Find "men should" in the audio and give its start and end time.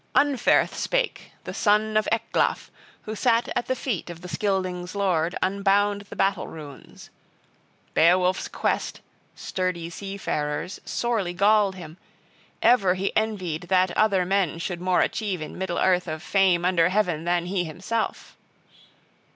14.25-14.81